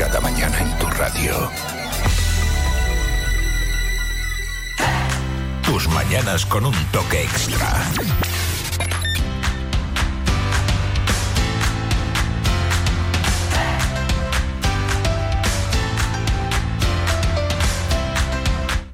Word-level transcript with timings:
Cada 0.00 0.18
mañana 0.22 0.58
en 0.58 0.78
tu 0.78 0.86
radio. 0.86 1.50
Tus 5.62 5.88
mañanas 5.88 6.46
con 6.46 6.64
un 6.64 6.74
toque 6.90 7.20
extra. 7.20 7.84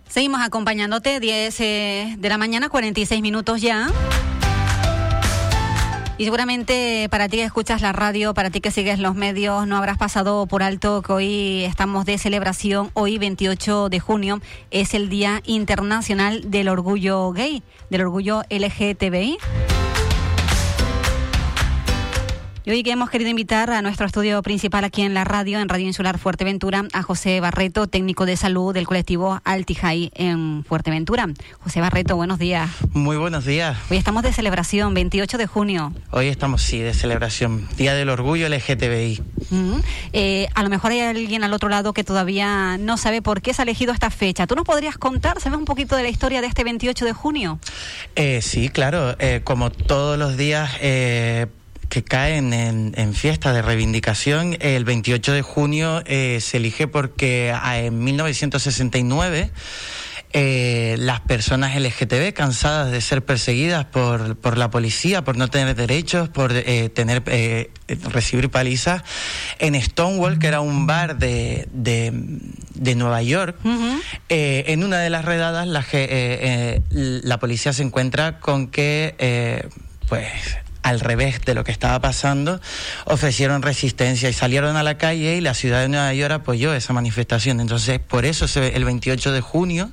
Seguimos 0.08 0.40
acompañándote, 0.42 1.20
10 1.20 1.60
eh, 1.60 2.14
de 2.18 2.28
la 2.28 2.36
mañana, 2.36 2.68
46 2.68 3.22
minutos 3.22 3.60
ya. 3.60 3.92
Y 6.18 6.24
seguramente 6.24 7.08
para 7.10 7.28
ti 7.28 7.36
que 7.36 7.44
escuchas 7.44 7.82
la 7.82 7.92
radio, 7.92 8.32
para 8.32 8.48
ti 8.48 8.62
que 8.62 8.70
sigues 8.70 8.98
los 8.98 9.14
medios, 9.14 9.66
no 9.66 9.76
habrás 9.76 9.98
pasado 9.98 10.46
por 10.46 10.62
alto 10.62 11.02
que 11.02 11.12
hoy 11.12 11.64
estamos 11.64 12.06
de 12.06 12.16
celebración. 12.16 12.90
Hoy, 12.94 13.18
28 13.18 13.90
de 13.90 14.00
junio, 14.00 14.40
es 14.70 14.94
el 14.94 15.10
Día 15.10 15.42
Internacional 15.44 16.50
del 16.50 16.70
Orgullo 16.70 17.32
Gay, 17.32 17.62
del 17.90 18.00
Orgullo 18.00 18.44
LGTBI. 18.48 19.36
Y 22.66 22.72
hoy 22.72 22.82
que 22.82 22.90
hemos 22.90 23.10
querido 23.10 23.30
invitar 23.30 23.70
a 23.70 23.80
nuestro 23.80 24.06
estudio 24.06 24.42
principal 24.42 24.82
aquí 24.82 25.02
en 25.02 25.14
la 25.14 25.22
radio, 25.22 25.60
en 25.60 25.68
Radio 25.68 25.86
Insular 25.86 26.18
Fuerteventura, 26.18 26.82
a 26.92 27.02
José 27.04 27.38
Barreto, 27.38 27.86
técnico 27.86 28.26
de 28.26 28.36
salud 28.36 28.74
del 28.74 28.88
colectivo 28.88 29.40
Altijai 29.44 30.10
en 30.16 30.64
Fuerteventura. 30.64 31.28
José 31.60 31.80
Barreto, 31.80 32.16
buenos 32.16 32.40
días. 32.40 32.68
Muy 32.92 33.18
buenos 33.18 33.44
días. 33.44 33.78
Hoy 33.88 33.98
estamos 33.98 34.24
de 34.24 34.32
celebración, 34.32 34.94
28 34.94 35.38
de 35.38 35.46
junio. 35.46 35.92
Hoy 36.10 36.26
estamos, 36.26 36.60
sí, 36.60 36.80
de 36.80 36.92
celebración. 36.92 37.68
Día 37.76 37.94
del 37.94 38.08
Orgullo 38.08 38.48
LGTBI. 38.48 39.22
Eh, 40.12 40.48
a 40.52 40.64
lo 40.64 40.68
mejor 40.68 40.90
hay 40.90 41.02
alguien 41.02 41.44
al 41.44 41.52
otro 41.52 41.68
lado 41.68 41.92
que 41.92 42.02
todavía 42.02 42.78
no 42.78 42.96
sabe 42.96 43.22
por 43.22 43.42
qué 43.42 43.54
se 43.54 43.62
ha 43.62 43.64
elegido 43.64 43.92
esta 43.92 44.10
fecha. 44.10 44.48
¿Tú 44.48 44.56
nos 44.56 44.64
podrías 44.64 44.98
contar, 44.98 45.40
sabes 45.40 45.56
un 45.56 45.66
poquito 45.66 45.94
de 45.94 46.02
la 46.02 46.08
historia 46.08 46.40
de 46.40 46.48
este 46.48 46.64
28 46.64 47.04
de 47.04 47.12
junio? 47.12 47.60
Eh, 48.16 48.40
sí, 48.42 48.70
claro. 48.70 49.14
Eh, 49.20 49.42
como 49.44 49.70
todos 49.70 50.18
los 50.18 50.36
días 50.36 50.72
eh, 50.80 51.46
que 51.88 52.04
caen 52.04 52.52
en, 52.52 52.92
en, 52.96 53.14
fiesta 53.14 53.52
de 53.52 53.62
reivindicación, 53.62 54.56
el 54.60 54.84
28 54.84 55.32
de 55.32 55.42
junio 55.42 56.02
eh, 56.06 56.38
se 56.40 56.58
elige 56.58 56.86
porque 56.88 57.52
ah, 57.54 57.78
en 57.78 58.02
1969 58.02 59.50
eh, 60.38 60.96
las 60.98 61.20
personas 61.20 61.80
LGTB 61.80 62.34
cansadas 62.34 62.90
de 62.90 63.00
ser 63.00 63.24
perseguidas 63.24 63.86
por, 63.86 64.36
por 64.36 64.58
la 64.58 64.70
policía, 64.70 65.24
por 65.24 65.38
no 65.38 65.48
tener 65.48 65.74
derechos, 65.74 66.28
por 66.28 66.52
eh, 66.52 66.90
tener 66.90 67.22
eh, 67.26 67.70
recibir 68.12 68.50
palizas, 68.50 69.02
en 69.60 69.80
Stonewall, 69.80 70.38
que 70.38 70.48
era 70.48 70.60
un 70.60 70.86
bar 70.86 71.16
de, 71.16 71.68
de, 71.72 72.12
de 72.74 72.94
Nueva 72.96 73.22
York, 73.22 73.56
uh 73.64 73.68
-huh. 73.68 74.02
en 74.28 74.84
una 74.84 74.98
de 74.98 75.08
las 75.08 75.24
redadas 75.24 75.66
la, 75.66 75.86
la 76.90 77.38
policía 77.38 77.72
se 77.72 77.82
encuentra 77.82 78.38
con 78.38 78.66
que 78.66 79.70
pues 80.08 80.58
al 80.86 81.00
revés 81.00 81.40
de 81.44 81.54
lo 81.54 81.64
que 81.64 81.72
estaba 81.72 82.00
pasando, 82.00 82.60
ofrecieron 83.06 83.62
resistencia 83.62 84.28
y 84.28 84.32
salieron 84.32 84.76
a 84.76 84.84
la 84.84 84.96
calle 84.98 85.36
y 85.36 85.40
la 85.40 85.52
ciudad 85.52 85.80
de 85.80 85.88
Nueva 85.88 86.14
York 86.14 86.32
apoyó 86.32 86.72
esa 86.74 86.92
manifestación. 86.92 87.58
Entonces, 87.58 87.98
por 87.98 88.24
eso 88.24 88.46
se, 88.46 88.76
el 88.76 88.84
28 88.84 89.32
de 89.32 89.40
junio, 89.40 89.90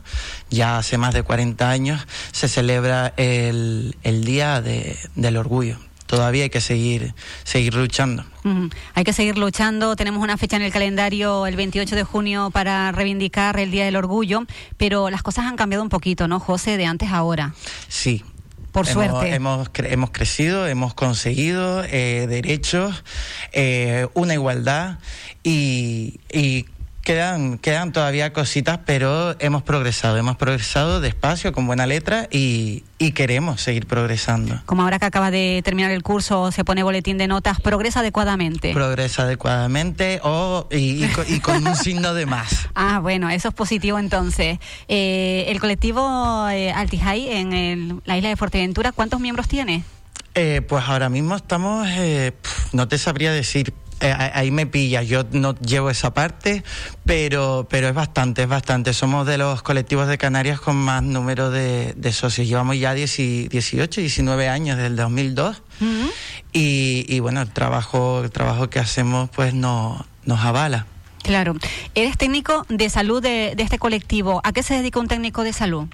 ya 0.51 0.77
hace 0.77 0.99
más 0.99 1.15
de 1.15 1.23
40 1.23 1.67
años, 1.67 2.05
se 2.31 2.47
celebra 2.47 3.11
el, 3.17 3.97
el 4.03 4.23
Día 4.23 4.61
de, 4.61 4.95
del 5.15 5.37
Orgullo 5.37 5.79
todavía 6.05 6.43
hay 6.43 6.51
que 6.51 6.61
seguir 6.61 7.15
seguir 7.43 7.73
luchando. 7.73 8.23
Uh 8.43 8.49
-huh. 8.49 8.73
Hay 8.93 9.03
que 9.03 9.13
seguir 9.13 9.35
luchando. 9.35 9.95
Tenemos 9.95 10.21
una 10.21 10.37
fecha 10.37 10.57
en 10.57 10.61
el 10.61 10.71
calendario, 10.71 11.47
el 11.47 11.55
28 11.55 11.95
de 11.95 12.03
junio, 12.03 12.51
para 12.51 12.91
reivindicar 12.91 13.59
el 13.59 13.71
Día 13.71 13.85
del 13.85 13.95
Orgullo, 13.95 14.43
pero 14.77 15.09
las 15.09 15.23
cosas 15.23 15.45
han 15.45 15.55
cambiado 15.55 15.81
un 15.81 15.89
poquito, 15.89 16.27
¿no, 16.27 16.39
José? 16.39 16.77
De 16.77 16.85
antes 16.85 17.09
a 17.09 17.17
ahora. 17.17 17.55
Sí, 17.87 18.23
por 18.73 18.89
hemos, 18.89 18.93
suerte. 18.93 19.33
Hemos, 19.33 19.69
hemos, 19.75 20.09
crecido, 20.09 20.67
hemos 20.67 20.93
conseguido 20.93 21.83
eh, 21.85 22.25
derechos, 22.27 23.03
eh, 23.53 24.07
una 24.15 24.33
igualdad 24.33 24.97
y, 25.43 26.19
y 26.31 26.65
quedan, 27.03 27.57
quedan 27.57 27.91
todavía 27.91 28.33
cositas, 28.33 28.79
pero 28.85 29.35
hemos 29.39 29.63
progresado, 29.63 30.17
hemos 30.17 30.37
progresado 30.37 31.01
despacio, 31.01 31.51
con 31.53 31.67
buena 31.67 31.85
letra 31.85 32.27
y, 32.31 32.83
y, 32.97 33.11
queremos 33.11 33.61
seguir 33.61 33.85
progresando. 33.85 34.61
Como 34.65 34.83
ahora 34.83 34.99
que 34.99 35.05
acaba 35.05 35.29
de 35.29 35.61
terminar 35.63 35.91
el 35.91 36.01
curso, 36.01 36.51
se 36.51 36.63
pone 36.63 36.83
boletín 36.83 37.17
de 37.17 37.27
notas, 37.27 37.59
progresa 37.59 37.99
adecuadamente. 37.99 38.73
Progresa 38.73 39.23
adecuadamente 39.23 40.19
o, 40.23 40.67
y, 40.71 41.03
y, 41.03 41.11
y 41.27 41.39
con 41.39 41.67
un 41.67 41.75
signo 41.75 42.13
de 42.13 42.25
más. 42.25 42.69
Ah, 42.75 42.99
bueno, 42.99 43.29
eso 43.29 43.49
es 43.49 43.53
positivo 43.53 43.99
entonces. 43.99 44.57
Eh, 44.87 45.45
el 45.47 45.59
colectivo 45.59 46.47
eh, 46.49 46.71
Altijai 46.71 47.29
en 47.29 47.53
el, 47.53 48.01
la 48.05 48.17
isla 48.17 48.29
de 48.29 48.35
Fuerteventura, 48.35 48.91
¿cuántos 48.91 49.19
miembros 49.19 49.47
tiene? 49.47 49.83
Eh, 50.35 50.61
pues 50.67 50.83
ahora 50.87 51.09
mismo 51.09 51.35
estamos, 51.35 51.87
eh, 51.91 52.33
pf, 52.41 52.75
no 52.75 52.87
te 52.87 52.97
sabría 52.97 53.31
decir, 53.31 53.73
eh, 53.99 54.11
ahí 54.11 54.51
me 54.51 54.65
pilla, 54.65 55.03
yo 55.03 55.23
no 55.31 55.55
llevo 55.55 55.89
esa 55.89 56.13
parte, 56.13 56.63
pero, 57.05 57.67
pero 57.69 57.87
es 57.87 57.93
bastante, 57.93 58.43
es 58.43 58.47
bastante. 58.49 58.93
Somos 58.93 59.25
de 59.25 59.37
los 59.37 59.61
colectivos 59.61 60.07
de 60.07 60.17
Canarias 60.17 60.59
con 60.59 60.75
más 60.75 61.03
número 61.03 61.51
de, 61.51 61.93
de 61.95 62.11
socios. 62.13 62.47
Llevamos 62.47 62.77
ya 62.79 62.93
10, 62.93 63.49
18, 63.49 64.01
19 64.01 64.49
años, 64.49 64.77
desde 64.77 64.87
el 64.87 64.95
2002. 64.95 65.61
Uh 65.81 65.83
-huh. 65.83 66.11
y, 66.53 67.05
y, 67.07 67.19
bueno, 67.19 67.41
el 67.41 67.49
trabajo, 67.51 68.21
el 68.23 68.31
trabajo 68.31 68.69
que 68.69 68.79
hacemos 68.79 69.29
pues 69.29 69.53
no, 69.53 70.05
nos 70.25 70.39
avala. 70.41 70.85
Claro. 71.23 71.55
Eres 71.95 72.17
técnico 72.17 72.65
de 72.69 72.89
salud 72.89 73.21
de, 73.21 73.53
de 73.55 73.63
este 73.63 73.79
colectivo. 73.79 74.41
¿A 74.43 74.51
qué 74.51 74.61
se 74.61 74.75
dedica 74.75 74.99
un 74.99 75.07
técnico 75.07 75.43
de 75.43 75.53
salud? 75.53 75.87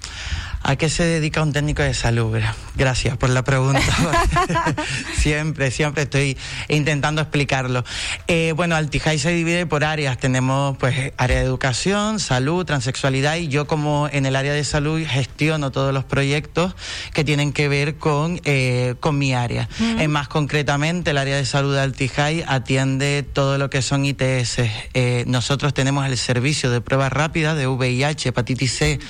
¿A 0.62 0.76
qué 0.76 0.88
se 0.88 1.04
dedica 1.04 1.42
un 1.42 1.52
técnico 1.52 1.82
de 1.82 1.94
salud? 1.94 2.38
Gracias 2.76 3.16
por 3.16 3.30
la 3.30 3.42
pregunta. 3.42 3.80
siempre, 5.16 5.70
siempre 5.70 6.02
estoy 6.02 6.36
intentando 6.68 7.22
explicarlo. 7.22 7.84
Eh, 8.26 8.52
bueno, 8.54 8.76
Altijai 8.76 9.18
se 9.18 9.30
divide 9.30 9.66
por 9.66 9.84
áreas. 9.84 10.18
Tenemos 10.18 10.76
pues 10.76 11.12
área 11.16 11.38
de 11.38 11.44
educación, 11.44 12.20
salud, 12.20 12.64
transexualidad 12.66 13.36
y 13.36 13.48
yo 13.48 13.66
como 13.66 14.08
en 14.12 14.26
el 14.26 14.36
área 14.36 14.52
de 14.52 14.62
salud 14.64 15.02
gestiono 15.06 15.70
todos 15.72 15.94
los 15.94 16.04
proyectos 16.04 16.74
que 17.14 17.24
tienen 17.24 17.52
que 17.52 17.68
ver 17.68 17.96
con, 17.96 18.40
eh, 18.44 18.94
con 19.00 19.18
mi 19.18 19.34
área. 19.34 19.68
Uh 19.80 19.82
-huh. 19.82 20.00
eh, 20.02 20.08
más 20.08 20.28
concretamente, 20.28 21.10
el 21.12 21.18
área 21.18 21.36
de 21.36 21.46
salud 21.46 21.74
de 21.74 21.80
Altijai 21.80 22.44
atiende 22.46 23.22
todo 23.22 23.56
lo 23.58 23.70
que 23.70 23.82
son 23.82 24.04
ITS. 24.04 24.58
Eh, 24.94 25.24
nosotros 25.26 25.72
tenemos 25.74 26.06
el 26.06 26.16
servicio 26.18 26.70
de 26.70 26.80
pruebas 26.80 27.12
rápidas 27.12 27.56
de 27.56 27.66
VIH, 27.66 28.28
hepatitis 28.28 28.76
C, 28.76 29.00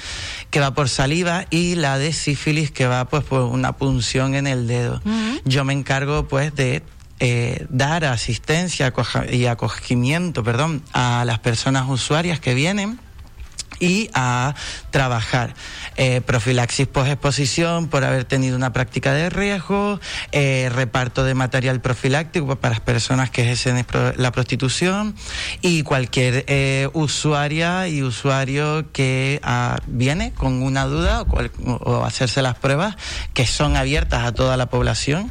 que 0.50 0.60
va 0.60 0.74
por 0.74 0.88
saliva 0.88 1.46
y 1.50 1.76
la 1.76 1.98
de 1.98 2.12
sífilis 2.12 2.70
que 2.70 2.86
va 2.86 3.04
pues 3.06 3.24
por 3.24 3.42
una 3.42 3.72
punción 3.72 4.34
en 4.34 4.46
el 4.46 4.66
dedo. 4.66 5.00
Uh 5.04 5.10
-huh. 5.10 5.42
Yo 5.44 5.64
me 5.64 5.72
encargo 5.72 6.26
pues 6.28 6.54
de 6.54 6.82
eh, 7.20 7.66
dar 7.68 8.04
asistencia 8.04 8.92
y 9.30 9.46
acogimiento, 9.46 10.42
perdón, 10.42 10.82
a 10.92 11.24
las 11.26 11.38
personas 11.38 11.88
usuarias 11.88 12.40
que 12.40 12.54
vienen 12.54 12.98
y 13.80 14.10
a 14.14 14.54
trabajar. 14.90 15.54
Eh, 15.96 16.20
profilaxis 16.20 16.86
post-exposición 16.86 17.88
por 17.88 18.04
haber 18.04 18.24
tenido 18.24 18.56
una 18.56 18.72
práctica 18.72 19.12
de 19.12 19.30
riesgo, 19.30 19.98
eh, 20.32 20.70
reparto 20.72 21.24
de 21.24 21.34
material 21.34 21.80
profiláctico 21.80 22.56
para 22.56 22.74
las 22.74 22.80
personas 22.80 23.30
que 23.30 23.42
ejercen 23.42 23.84
la 24.16 24.32
prostitución 24.32 25.14
y 25.62 25.82
cualquier 25.82 26.44
eh, 26.46 26.88
usuaria 26.92 27.88
y 27.88 28.02
usuario 28.02 28.92
que 28.92 29.40
ah, 29.42 29.78
viene 29.86 30.32
con 30.32 30.62
una 30.62 30.84
duda 30.84 31.22
o, 31.22 31.26
o, 31.66 32.04
hacerse 32.04 32.42
las 32.42 32.56
pruebas 32.56 32.96
que 33.34 33.46
son 33.46 33.76
abiertas 33.76 34.24
a 34.24 34.32
toda 34.32 34.56
la 34.56 34.66
población 34.66 35.30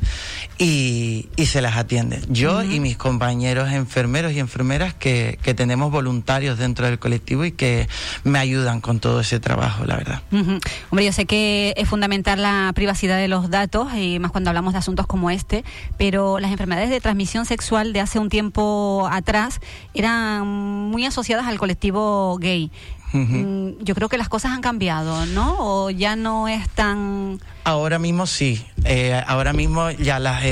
y, 0.60 1.30
y 1.38 1.46
se 1.48 1.62
las 1.62 1.78
atiende. 1.78 2.20
Yo 2.30 2.58
uh 2.58 2.62
-huh. 2.62 2.76
y 2.76 2.80
mis 2.80 2.98
compañeros 2.98 3.72
enfermeros 3.72 4.34
y 4.34 4.40
enfermeras 4.40 4.94
que, 4.94 5.40
que 5.42 5.54
tenemos 5.54 5.90
voluntarios 5.90 6.60
dentro 6.60 6.86
del 6.86 7.00
colectivo 7.00 7.46
y 7.46 7.54
que 7.54 7.88
me 8.26 8.38
ayudan 8.38 8.82
con 8.82 9.00
todo 9.00 9.22
ese 9.22 9.40
trabajo, 9.40 9.86
la 9.86 9.96
verdad. 9.96 10.22
Uh 10.32 10.38
-huh. 10.38 10.62
Hombre, 10.92 11.06
yo 11.06 11.14
sé 11.14 11.26
que 11.26 11.74
es 11.78 11.88
fundamental 11.88 12.42
la 12.42 12.72
privacidad 12.76 13.18
de 13.18 13.30
los 13.30 13.50
datos, 13.50 13.88
y 13.96 14.20
más 14.20 14.32
cuando 14.32 14.50
hablamos 14.50 14.74
de 14.74 14.80
asuntos 14.80 15.08
como 15.08 15.32
este, 15.32 15.64
pero 15.98 16.40
las 16.40 16.52
enfermedades 16.52 16.90
de 16.90 17.00
transmisión 17.00 17.46
sexual 17.46 17.94
de 17.94 18.02
hace 18.02 18.20
un 18.20 18.30
tiempo 18.30 19.08
atrás 19.10 19.62
eran 19.94 20.46
muy 20.46 21.06
asociadas 21.06 21.48
al 21.48 21.58
colectivo 21.58 22.38
gay. 22.38 22.70
Mm, 23.14 23.84
yo 23.84 23.96
creo 23.96 24.10
que 24.10 24.18
las 24.18 24.30
cosas 24.30 24.52
han 24.52 24.62
cambiado, 24.62 25.26
¿no? 25.28 25.56
O 25.60 25.90
ya 25.90 26.16
no 26.16 26.48
es 26.48 26.70
tan... 26.70 27.40
Ahora 27.64 28.00
mismo 28.00 28.26
sí. 28.26 28.66
Eh, 28.86 29.22
ahora 29.28 29.54
mismo 29.54 29.92
ya 29.92 30.18
las, 30.20 30.44
eh, 30.44 30.48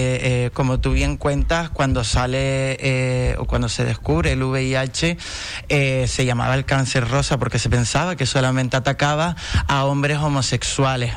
eh, 0.45 0.50
como 0.54 0.80
tú 0.80 0.92
bien 0.92 1.18
cuentas, 1.18 1.69
cuando 1.69 2.04
sale 2.04 3.36
o 3.39 3.45
cuando 3.45 3.69
se 3.69 3.86
descubre 3.86 4.33
el 4.33 4.44
VIH, 4.44 5.18
se 5.69 6.25
llamaba 6.25 6.56
el 6.56 6.65
cáncer 6.65 7.07
rosa 7.07 7.38
porque 7.38 7.59
se 7.59 7.69
pensaba 7.69 8.15
que 8.15 8.25
solamente 8.25 8.77
atacaba 8.77 9.36
a 9.68 9.86
hombres 9.86 10.18
homosexuales 10.19 11.13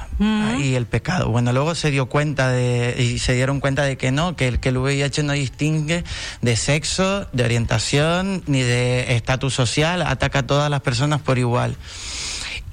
y 0.59 0.75
el 0.75 0.87
pecado. 0.87 1.31
Bueno, 1.31 1.53
luego 1.53 1.75
se 1.75 1.91
dio 1.91 2.07
cuenta 2.07 2.49
de 2.49 2.97
y 2.99 3.19
se 3.19 3.35
dieron 3.35 3.61
cuenta 3.61 3.83
de 3.83 3.97
que 3.97 4.13
no, 4.13 4.37
que 4.37 4.49
el, 4.49 4.61
que 4.61 4.71
el 4.71 4.79
VIH 4.79 5.23
no 5.23 5.33
distingue 5.33 6.05
de 6.43 6.57
sexo, 6.57 7.27
de 7.33 7.45
orientación 7.45 8.43
ni 8.47 8.63
de 8.63 9.15
estatus 9.17 9.55
social, 9.55 10.03
ataca 10.03 10.41
a 10.41 10.47
todas 10.47 10.71
las 10.71 10.81
personas 10.81 11.21
por 11.21 11.30
igual. 11.39 11.77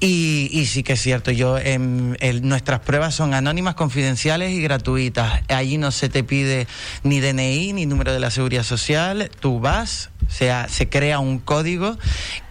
Y, 0.00 0.66
sí 0.66 0.84
que 0.84 0.92
es 0.92 1.02
cierto, 1.02 1.32
yo 1.32 1.58
en, 1.58 2.16
nuestras 2.42 2.80
pruebas 2.80 3.16
son 3.16 3.34
anónimas, 3.34 3.74
confidenciales 3.74 4.52
y 4.52 4.62
gratuitas. 4.62 5.42
Allí 5.48 5.76
no 5.76 5.90
se 5.90 6.08
te 6.08 6.22
pide 6.22 6.68
ni 7.02 7.20
DNI 7.20 7.72
ni 7.72 7.86
número 7.86 8.12
de 8.12 8.20
la 8.20 8.30
seguridad 8.30 8.62
social. 8.62 9.28
Tú 9.40 9.58
vas, 9.58 10.10
o 10.28 10.30
sea, 10.30 10.68
se 10.68 10.88
crea 10.88 11.18
un 11.18 11.40
código 11.40 11.98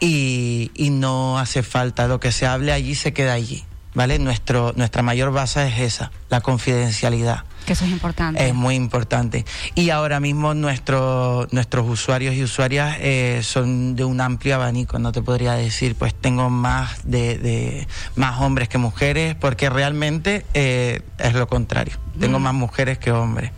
y, 0.02 0.72
y 0.76 0.90
no 0.90 1.40
hace 1.40 1.64
falta. 1.64 2.08
Lo 2.08 2.20
que 2.20 2.34
se 2.34 2.46
hable 2.46 2.74
allí 2.74 2.96
se 2.96 3.14
queda 3.14 3.34
allí. 3.34 3.64
¿Vale? 3.94 4.20
Nuestro, 4.20 4.74
nuestra 4.76 5.02
mayor 5.02 5.32
base 5.32 5.68
es 5.68 5.80
esa, 5.80 6.12
la 6.30 6.42
confidencialidad. 6.42 7.46
Que 7.68 7.74
eso 7.74 7.84
es 7.84 7.92
importante. 7.92 8.48
Es 8.48 8.56
muy 8.56 8.76
importante. 8.76 9.44
Y 9.76 9.90
ahora 9.90 10.22
mismo 10.22 10.54
nuestro, 10.54 11.50
nuestros 11.52 11.86
usuarios 11.90 12.34
y 12.34 12.42
usuarias 12.42 12.96
eh, 13.02 13.42
son 13.44 13.98
de 13.98 14.06
un 14.06 14.22
amplio 14.22 14.56
abanico, 14.56 15.00
no 15.00 15.12
te 15.12 15.22
podría 15.22 15.52
decir, 15.52 15.96
pues 15.96 16.16
tengo 16.16 16.50
más 16.50 17.02
de, 17.04 17.86
más 18.16 18.40
hombres 18.40 18.70
que 18.70 18.78
mujeres, 18.78 19.36
porque 19.36 19.70
realmente 19.70 20.46
eh, 20.54 21.02
es 21.18 21.34
lo 21.34 21.50
contrario. 21.50 21.98
Tengo 22.18 22.40
mm. 22.40 22.44
más 22.44 22.54
mujeres 22.54 23.00
que 23.00 23.12
hombres. 23.12 23.52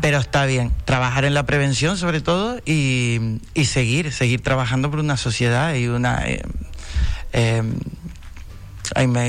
Pero 0.00 0.18
está 0.18 0.44
bien, 0.44 0.72
trabajar 0.84 1.24
en 1.24 1.32
la 1.32 1.46
prevención 1.46 1.96
sobre 1.96 2.20
todo 2.20 2.58
y, 2.66 3.38
y 3.54 3.66
seguir, 3.66 4.12
seguir 4.12 4.42
trabajando 4.42 4.90
por 4.90 4.98
una 4.98 5.16
sociedad 5.16 5.72
y 5.74 5.86
una... 5.86 6.24
Eh, 6.26 7.62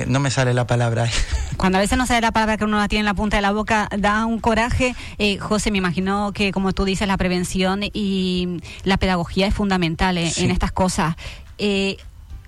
no 0.07 0.19
me 0.19 0.31
sale 0.31 0.53
la 0.53 0.67
palabra. 0.67 1.09
Cuando 1.57 1.77
a 1.77 1.81
veces 1.81 1.97
no 1.97 2.05
sale 2.05 2.21
la 2.21 2.31
palabra 2.31 2.57
que 2.57 2.63
uno 2.63 2.77
la 2.77 2.87
tiene 2.87 3.01
en 3.01 3.05
la 3.05 3.13
punta 3.13 3.37
de 3.37 3.41
la 3.41 3.51
boca, 3.51 3.87
da 3.97 4.25
un 4.25 4.39
coraje. 4.39 4.95
Eh, 5.17 5.37
José, 5.37 5.71
me 5.71 5.77
imagino 5.77 6.31
que, 6.33 6.51
como 6.51 6.73
tú 6.73 6.85
dices, 6.85 7.07
la 7.07 7.17
prevención 7.17 7.81
y 7.83 8.61
la 8.83 8.97
pedagogía 8.97 9.47
es 9.47 9.53
fundamental 9.53 10.17
eh, 10.17 10.31
en 10.37 10.51
estas 10.51 10.71
cosas. 10.71 11.15
Eh, 11.57 11.97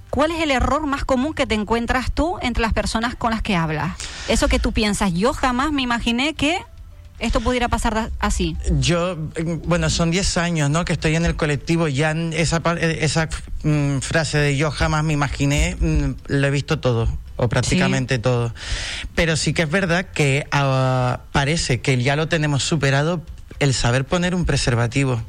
¿Cuál 0.09 0.31
es 0.31 0.41
el 0.41 0.51
error 0.51 0.85
más 0.85 1.05
común 1.05 1.33
que 1.33 1.47
te 1.47 1.55
encuentras 1.55 2.11
tú 2.11 2.37
entre 2.41 2.61
las 2.61 2.73
personas 2.73 3.15
con 3.15 3.31
las 3.31 3.41
que 3.41 3.55
hablas? 3.55 3.93
Eso 4.27 4.47
que 4.47 4.59
tú 4.59 4.71
piensas, 4.71 5.13
yo 5.13 5.33
jamás 5.33 5.71
me 5.71 5.81
imaginé 5.81 6.35
que 6.35 6.59
esto 7.19 7.41
pudiera 7.41 7.69
pasar 7.69 8.11
así? 8.19 8.57
Yo, 8.79 9.15
bueno, 9.65 9.89
son 9.89 10.11
10 10.11 10.37
años, 10.37 10.69
¿no? 10.69 10.83
Que 10.83 10.93
estoy 10.93 11.15
en 11.15 11.25
el 11.25 11.35
colectivo, 11.35 11.87
ya 11.87 12.11
esa, 12.11 12.61
esa 12.79 13.29
mm, 13.63 13.99
frase 13.99 14.37
de 14.37 14.57
yo 14.57 14.71
jamás 14.71 15.03
me 15.03 15.13
imaginé, 15.13 15.75
mm, 15.79 16.11
lo 16.27 16.47
he 16.47 16.51
visto 16.51 16.79
todo 16.79 17.07
o 17.35 17.49
prácticamente 17.49 18.19
todo. 18.19 18.53
Pero 19.15 19.35
sí 19.35 19.53
que 19.53 19.63
es 19.63 19.69
verdad 19.69 20.05
que 20.13 20.47
ah, 20.51 21.21
parece 21.31 21.81
que 21.81 22.01
ya 22.01 22.15
lo 22.15 22.27
tenemos 22.27 22.63
superado 22.63 23.21
el 23.59 23.73
saber 23.73 24.05
poner 24.05 24.35
un 24.35 24.45
preservativo 24.45 25.21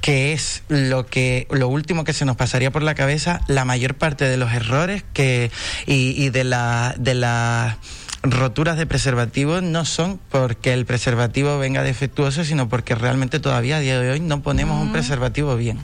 que 0.00 0.34
es 0.34 0.62
lo 0.68 1.06
que 1.06 1.46
lo 1.50 1.68
último 1.68 2.04
que 2.04 2.12
se 2.12 2.26
nos 2.26 2.36
pasaría 2.36 2.70
por 2.70 2.82
la 2.82 2.94
cabeza 2.94 3.40
la 3.48 3.64
mayor 3.64 3.94
parte 3.94 4.26
de 4.26 4.36
los 4.36 4.52
errores 4.52 5.02
que 5.14 5.50
y, 5.86 6.22
y 6.22 6.28
de 6.28 6.44
la 6.44 6.94
de 6.98 7.14
la 7.14 7.78
roturas 8.24 8.76
de 8.78 8.86
preservativos 8.86 9.62
no 9.62 9.84
son 9.84 10.18
porque 10.30 10.72
el 10.72 10.86
preservativo 10.86 11.58
venga 11.58 11.82
defectuoso, 11.82 12.44
sino 12.44 12.68
porque 12.68 12.94
realmente 12.94 13.38
todavía 13.38 13.76
a 13.76 13.80
día 13.80 14.00
de 14.00 14.10
hoy 14.10 14.20
no 14.20 14.42
ponemos 14.42 14.80
un 14.80 14.88
mm. 14.88 14.92
preservativo 14.92 15.56
bien. 15.56 15.78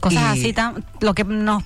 Cosas 0.00 0.24
así, 0.24 0.52
tan, 0.52 0.84
lo 1.00 1.14
que 1.14 1.24
nos 1.24 1.64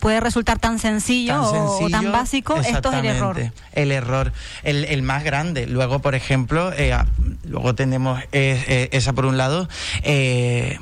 puede 0.00 0.20
resultar 0.20 0.58
tan 0.58 0.78
sencillo, 0.78 1.40
o 1.42 1.88
tan 1.90 2.12
básico, 2.12 2.56
esto 2.56 2.92
es 2.92 2.98
el 2.98 3.06
error. 3.06 3.52
El 3.72 3.92
error, 3.92 4.32
el, 4.62 4.84
el 4.84 5.02
más 5.02 5.24
grande. 5.24 5.66
Luego, 5.66 6.00
por 6.00 6.14
ejemplo, 6.14 6.72
eh, 6.72 6.92
ah, 6.92 7.06
luego 7.44 7.74
tenemos 7.74 8.20
eh, 8.32 8.62
eh, 8.66 8.88
esa 8.92 9.12
por 9.12 9.24
un 9.24 9.38
lado. 9.38 9.68
Eh, 10.02 10.78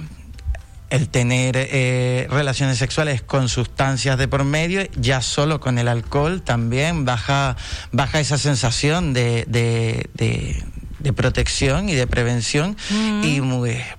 el 0.92 1.08
tener 1.08 1.54
eh, 1.56 2.26
relaciones 2.28 2.76
sexuales 2.76 3.22
con 3.22 3.48
sustancias 3.48 4.18
de 4.18 4.28
por 4.28 4.44
medio, 4.44 4.82
ya 4.94 5.22
solo 5.22 5.58
con 5.58 5.78
el 5.78 5.88
alcohol 5.88 6.42
también 6.42 7.06
baja, 7.06 7.56
baja 7.92 8.20
esa 8.20 8.36
sensación 8.36 9.14
de, 9.14 9.46
de, 9.48 10.10
de, 10.12 11.12
protección 11.14 11.88
y 11.88 11.94
de 11.94 12.06
prevención 12.06 12.76
mm. 12.90 13.22
y 13.24 13.40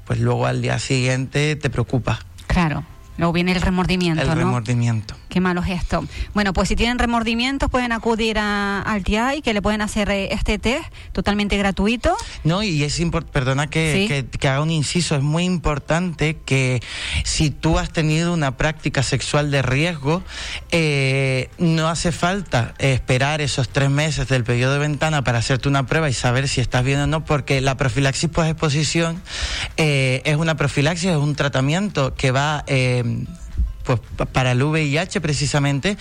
pues 0.05 0.19
luego 0.19 0.45
al 0.45 0.61
día 0.61 0.77
siguiente 0.77 1.55
te 1.55 1.69
preocupa. 1.71 2.19
Claro. 2.53 2.83
Luego 3.17 3.33
viene 3.33 3.51
el 3.51 3.61
remordimiento. 3.61 4.21
El 4.21 4.31
remordimiento. 4.31 5.15
Qué 5.33 5.41
malo 5.41 5.63
gesto. 5.63 6.05
Bueno, 6.35 6.53
pues 6.53 6.67
si 6.67 6.75
tienen 6.75 6.99
remordimientos 6.99 7.67
pueden 7.71 7.91
acudir 7.91 8.37
a, 8.37 8.83
al 8.83 9.03
TI, 9.03 9.41
que 9.43 9.55
le 9.55 9.63
pueden 9.63 9.81
hacer 9.81 10.11
eh, 10.11 10.31
este 10.31 10.59
test 10.59 10.85
totalmente 11.11 11.57
gratuito. 11.57 12.15
No, 12.43 12.61
y 12.61 12.83
es 12.83 12.99
importante, 12.99 13.33
perdona 13.33 13.65
que, 13.65 14.27
que, 14.39 14.47
haga 14.47 14.61
un 14.61 14.69
inciso, 14.69 15.15
es 15.15 15.23
muy 15.23 15.45
importante 15.45 16.37
que 16.45 16.83
si 17.23 17.49
tú 17.49 17.79
has 17.79 17.89
tenido 17.91 18.31
una 18.31 18.57
práctica 18.57 19.01
sexual 19.01 19.49
de 19.49 19.63
riesgo, 19.63 20.21
eh, 20.69 21.49
no 21.57 21.87
hace 21.87 22.11
falta 22.11 22.75
esperar 22.77 23.41
esos 23.41 23.69
tres 23.69 23.89
meses 23.89 24.27
del 24.27 24.43
periodo 24.43 24.73
de 24.73 24.79
ventana 24.79 25.23
para 25.23 25.39
hacerte 25.39 25.67
una 25.67 25.87
prueba 25.87 26.11
y 26.11 26.13
saber 26.13 26.47
si 26.47 26.61
estás 26.61 26.83
bien 26.83 26.99
o 26.99 27.07
no, 27.07 27.25
porque 27.25 27.59
la 27.59 27.75
profilaxis 27.75 28.29
post-exposición 28.29 29.19
eh, 29.77 30.21
es 30.25 30.35
una 30.35 30.57
profilaxis, 30.57 31.09
es 31.09 31.17
un 31.17 31.33
tratamiento 31.33 32.13
que 32.13 32.29
va... 32.29 32.63
Eh, 32.67 33.25
pues 33.83 33.99
para 34.31 34.51
el 34.51 34.63
VIH 34.63 35.21
precisamente, 35.21 35.97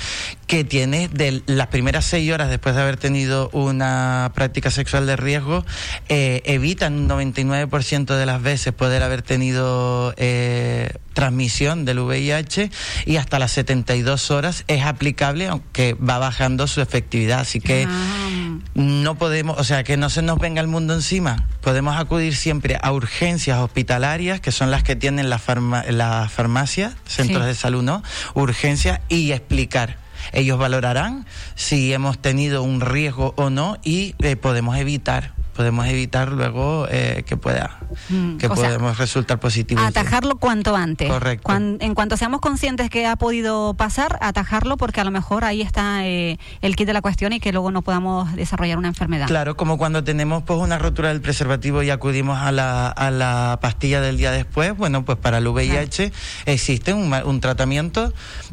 que 0.47 0.65
tiene 0.65 1.09
de 1.09 1.43
las 1.47 1.69
primeras 1.69 2.05
seis 2.05 2.33
horas 2.33 2.49
después 2.49 2.75
de 2.75 2.83
haber 2.83 2.97
tenido 2.97 3.51
una 3.53 4.33
práctica 4.35 4.71
sexual 4.71 5.07
de 5.07 5.17
riesgo, 5.17 5.65
eh, 6.09 6.43
evitan 6.45 6.95
un 6.95 7.09
99% 7.09 8.17
de 8.17 8.27
las 8.27 8.43
veces 8.43 8.73
poder 8.73 9.03
haber 9.03 9.23
tenido 9.23 10.15
eh, 10.17 10.91
transmisión 11.13 11.85
del 11.85 12.01
VIH 12.01 12.71
y 13.07 13.17
hasta 13.17 13.39
las 13.39 13.53
72 13.53 14.31
horas 14.31 14.65
es 14.69 14.85
aplicable, 14.85 15.49
aunque 15.49 15.95
va 15.95 16.19
bajando 16.19 16.67
su 16.67 16.81
efectividad. 16.81 17.41
Así 17.41 17.61
que 17.61 17.87
ah. 17.89 18.29
No 18.75 19.17
podemos, 19.17 19.59
o 19.59 19.65
sea, 19.65 19.85
que 19.85 19.97
no 19.97 20.11
se 20.11 20.23
nos 20.23 20.39
venga 20.39 20.61
el 20.61 20.69
mundo 20.69 20.95
encima. 20.95 21.47
Podemos 21.61 21.97
acudir 21.97 22.35
siempre 22.35 22.79
a 22.81 22.93
urgencias 22.93 23.59
hospitalarias, 23.59 24.41
que 24.41 24.53
son 24.53 24.71
las 24.71 24.83
que 24.83 24.97
tienen 24.97 25.31
las 25.31 25.43
la 25.91 26.29
farmacias, 26.29 26.95
centros 27.07 27.47
de 27.47 27.55
salud, 27.55 27.83
¿no? 27.83 28.03
Urgencias 28.35 29.01
y 29.09 29.33
explicar 29.33 30.03
ellos 30.33 30.59
valorarán 30.59 31.27
si 31.57 31.93
hemos 31.93 32.19
tenido 32.19 32.63
un 32.63 32.81
riesgo 32.81 33.35
o 33.37 33.51
no 33.51 33.79
y 33.83 34.15
eh, 34.21 34.37
podemos 34.37 34.77
evitar 34.77 35.35
podemos 35.55 35.87
evitar 35.87 36.33
luego 36.33 36.87
eh, 36.91 37.25
que 37.27 37.37
pueda 37.37 37.79
mm, 38.09 38.37
que 38.37 38.49
podemos 38.49 38.99
resultar 38.99 39.39
positivos. 39.39 39.85
Atajarlo 39.85 40.37
cuanto 40.37 40.77
antes. 40.77 41.09
Correcto. 41.09 41.53
en 41.53 41.95
cuanto 41.95 42.17
seamos 42.17 42.41
conscientes 42.41 42.91
que 42.91 43.07
ha 43.07 43.17
podido 43.17 43.75
pasar, 43.75 44.19
atajarlo 44.21 44.77
porque 44.77 45.01
a 45.01 45.05
lo 45.05 45.11
mejor 45.11 45.45
ahí 45.45 45.63
está 45.63 46.07
eh, 46.07 46.39
el 46.61 46.77
kit 46.77 46.87
de 46.87 46.93
la 46.93 47.03
cuestión 47.03 47.33
y 47.33 47.41
que 47.41 47.53
luego 47.53 47.71
no 47.71 47.83
podamos 47.83 48.35
desarrollar 48.35 48.79
una 48.79 48.89
enfermedad. 48.89 49.27
Claro, 49.27 49.57
como 49.57 49.79
cuando 49.79 50.03
tenemos 50.05 50.43
pues 50.43 50.59
una 50.59 50.79
rotura 50.79 51.09
del 51.11 51.21
preservativo 51.21 51.83
y 51.83 51.91
acudimos 51.91 52.39
a 52.39 52.53
la, 52.53 52.89
a 52.89 53.11
la 53.11 53.59
pastilla 53.61 54.01
del 54.01 54.17
día 54.17 54.31
después, 54.31 54.77
bueno, 54.77 55.05
pues 55.05 55.19
para 55.19 55.39
el 55.39 55.47
VIH 55.47 56.13
existe 56.47 56.95
un, 56.95 57.13
un 57.13 57.41
tratamiento 57.41 58.13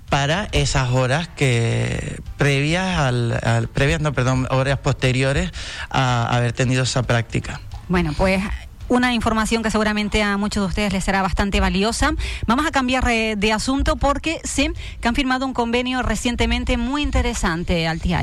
para 0.10 0.50
esas 0.51 0.89
horas 0.89 1.27
que 1.27 2.20
previas 2.38 2.98
al, 2.98 3.70
previas 3.72 4.01
no 4.01 4.12
perdón 4.13 4.48
horas 4.50 4.79
posteriores 4.79 5.51
a 5.89 6.36
haber 6.36 6.53
tenido 6.53 6.86
esa 6.89 7.03
práctica 7.03 7.62
bueno 7.88 8.13
pues 8.17 8.41
una 8.89 9.13
información 9.13 9.63
que 9.63 9.72
seguramente 9.72 10.22
a 10.24 10.36
muchos 10.38 10.63
de 10.63 10.67
ustedes 10.67 10.93
les 10.93 11.03
será 11.03 11.22
bastante 11.22 11.60
valiosa. 11.60 12.13
Vamos 12.48 12.65
a 12.65 12.72
cambiar 12.72 13.05
de 13.05 13.53
asunto 13.53 13.96
porque 13.96 14.41
sí, 14.43 14.72
que 15.00 15.08
han 15.08 15.15
firmado 15.15 15.46
un 15.46 15.53
convenio 15.53 16.01
recientemente 16.01 16.75
muy 16.75 17.03
interesante, 17.03 17.88
Alti 17.88 18.15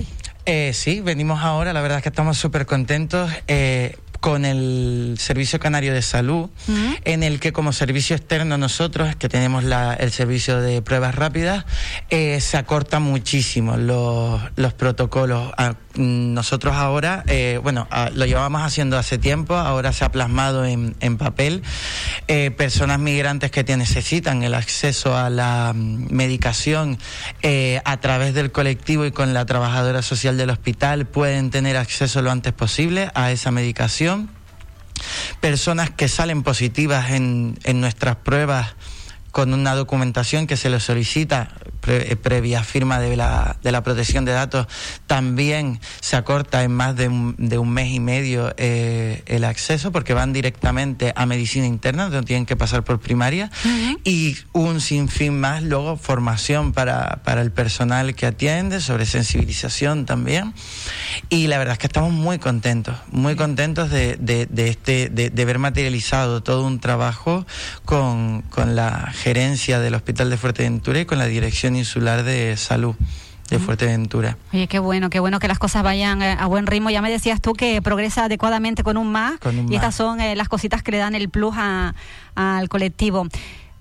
Eh, 0.44 0.72
sí, 0.74 1.00
venimos 1.00 1.40
ahora, 1.40 1.72
la 1.72 1.80
verdad 1.80 1.98
es 1.98 2.02
que 2.02 2.08
estamos 2.08 2.36
súper 2.36 2.66
contentos. 2.66 3.30
Eh, 3.46 3.96
con 4.20 4.44
el 4.44 5.16
Servicio 5.20 5.60
Canario 5.60 5.94
de 5.94 6.02
Salud, 6.02 6.50
en 7.04 7.22
el 7.22 7.38
que 7.38 7.52
como 7.52 7.72
servicio 7.72 8.16
externo 8.16 8.58
nosotros, 8.58 9.14
que 9.14 9.28
tenemos 9.28 9.62
el 9.64 10.10
servicio 10.10 10.60
de 10.60 10.82
pruebas 10.82 11.14
rápidas, 11.14 11.64
eh, 12.10 12.40
se 12.40 12.56
acortan 12.56 13.02
muchísimo 13.02 13.76
los, 13.76 14.40
los 14.56 14.72
protocolos. 14.72 15.52
mm, 15.58 15.72
nosotros 15.96 16.74
ahora, 16.74 17.24
eh, 17.26 17.60
bueno, 17.62 17.88
lo 18.14 18.26
llevamos 18.26 18.62
haciendo 18.62 18.98
hace 18.98 19.18
tiempo, 19.18 19.54
ahora 19.54 19.92
se 19.92 20.04
ha 20.04 20.12
plasmado 20.12 20.64
en, 20.64 21.16
papel. 21.18 21.62
Eh, 22.28 22.50
personas 22.50 22.98
migrantes 22.98 23.50
que 23.50 23.64
necesitan 23.76 24.42
el 24.42 24.54
acceso 24.54 25.16
a 25.16 25.30
la 25.30 25.72
mm, 25.74 26.08
medicación 26.10 26.98
eh, 27.42 27.80
a 27.84 27.98
través 27.98 28.34
del 28.34 28.52
colectivo 28.52 29.04
y 29.04 29.10
con 29.10 29.34
la 29.34 29.46
trabajadora 29.46 30.02
social 30.02 30.36
del 30.36 30.50
hospital 30.50 31.06
pueden 31.06 31.50
tener 31.50 31.76
acceso 31.76 32.22
lo 32.22 32.30
antes 32.30 32.52
posible 32.52 33.10
a 33.14 33.30
esa 33.30 33.50
medicación. 33.50 34.30
Personas 35.40 35.90
que 35.90 36.08
salen 36.08 36.42
positivas 36.42 37.10
en, 37.10 37.58
en 37.64 37.80
nuestras 37.80 38.16
pruebas 38.16 38.74
con 39.30 39.52
una 39.52 39.74
documentación 39.74 40.46
que 40.46 40.56
se 40.56 40.70
le 40.70 40.80
solicita 40.80 41.50
eh, 41.88 42.16
previa 42.16 42.62
firma 42.62 42.98
de 42.98 43.16
la, 43.16 43.56
de 43.62 43.72
la 43.72 43.82
protección 43.82 44.24
de 44.24 44.32
datos, 44.32 44.66
también 45.06 45.80
se 46.00 46.16
acorta 46.16 46.62
en 46.62 46.72
más 46.72 46.96
de 46.96 47.08
un, 47.08 47.34
de 47.38 47.58
un 47.58 47.70
mes 47.70 47.92
y 47.92 48.00
medio 48.00 48.54
eh, 48.56 49.22
el 49.26 49.44
acceso 49.44 49.92
porque 49.92 50.14
van 50.14 50.32
directamente 50.32 51.12
a 51.14 51.26
medicina 51.26 51.66
interna, 51.66 52.08
donde 52.08 52.26
tienen 52.26 52.46
que 52.46 52.56
pasar 52.56 52.84
por 52.84 53.00
primaria, 53.00 53.50
y 54.04 54.36
un 54.52 54.80
sinfín 54.80 55.38
más, 55.38 55.62
luego 55.62 55.96
formación 55.96 56.72
para, 56.72 57.22
para 57.24 57.42
el 57.42 57.52
personal 57.52 58.14
que 58.14 58.26
atiende, 58.26 58.80
sobre 58.80 59.06
sensibilización 59.06 60.06
también. 60.06 60.54
Y 61.28 61.46
la 61.46 61.58
verdad 61.58 61.74
es 61.74 61.78
que 61.78 61.86
estamos 61.86 62.12
muy 62.12 62.38
contentos, 62.38 62.96
muy 63.10 63.36
contentos 63.36 63.90
de, 63.90 64.16
de, 64.16 64.46
de 64.46 64.68
este, 64.68 65.08
de, 65.08 65.30
de, 65.30 65.44
ver 65.44 65.58
materializado 65.58 66.42
todo 66.42 66.66
un 66.66 66.80
trabajo 66.80 67.46
con, 67.84 68.42
con 68.42 68.76
la 68.76 69.12
gerencia 69.12 69.80
del 69.80 69.94
Hospital 69.94 70.30
de 70.30 70.36
Fuerteventura 70.36 71.00
y 71.00 71.04
con 71.06 71.18
la 71.18 71.26
Dirección 71.26 71.75
Insular 71.76 72.22
de 72.22 72.56
Salud 72.56 72.94
de 73.50 73.58
Fuerteventura. 73.58 74.36
Oye, 74.52 74.66
qué 74.66 74.78
bueno, 74.78 75.08
qué 75.08 75.20
bueno 75.20 75.38
que 75.38 75.48
las 75.48 75.58
cosas 75.58 75.82
vayan 75.82 76.22
eh, 76.22 76.36
a 76.38 76.46
buen 76.46 76.66
ritmo. 76.66 76.90
Ya 76.90 77.02
me 77.02 77.10
decías 77.10 77.40
tú 77.40 77.52
que 77.52 77.80
progresa 77.80 78.24
adecuadamente 78.24 78.82
con 78.82 78.96
un 78.96 79.12
más 79.12 79.38
y 79.68 79.74
estas 79.74 79.94
son 79.94 80.20
eh, 80.20 80.34
las 80.34 80.48
cositas 80.48 80.82
que 80.82 80.92
le 80.92 80.98
dan 80.98 81.14
el 81.14 81.28
plus 81.28 81.54
al 82.34 82.68
colectivo. 82.68 83.28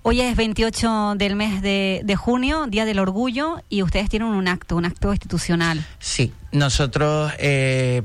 Hoy 0.02 0.20
es 0.20 0.36
28 0.36 1.14
del 1.16 1.34
mes 1.34 1.62
de, 1.62 2.00
de, 2.04 2.14
junio, 2.14 2.66
Día 2.68 2.84
del 2.84 3.00
Orgullo, 3.00 3.56
y 3.68 3.82
ustedes 3.82 4.08
tienen 4.08 4.28
un 4.28 4.46
acto, 4.46 4.76
un 4.76 4.84
acto 4.84 5.10
institucional. 5.10 5.84
Sí, 5.98 6.32
nosotros 6.52 7.32
eh, 7.40 8.02